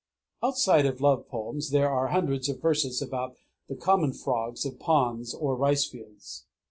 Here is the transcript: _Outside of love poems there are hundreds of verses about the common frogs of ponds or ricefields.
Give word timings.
_Outside 0.47 0.87
of 0.87 0.99
love 0.99 1.27
poems 1.27 1.69
there 1.69 1.87
are 1.91 2.07
hundreds 2.07 2.49
of 2.49 2.59
verses 2.59 3.03
about 3.03 3.37
the 3.69 3.75
common 3.75 4.13
frogs 4.13 4.65
of 4.65 4.79
ponds 4.79 5.31
or 5.31 5.55
ricefields. 5.55 6.45